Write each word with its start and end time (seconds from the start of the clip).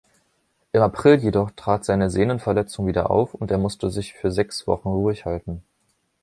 Im 0.71 0.81
April 0.81 1.19
jedoch 1.19 1.51
trat 1.51 1.85
seine 1.85 2.09
Sehnenverletzung 2.09 2.87
wieder 2.87 3.11
auf 3.11 3.35
und 3.35 3.51
er 3.51 3.59
musste 3.59 3.91
sich 3.91 4.13
für 4.13 4.31
sechs 4.31 4.65
Wochen 4.65 4.87
ruhig 4.89 5.25
halten. 5.25 5.61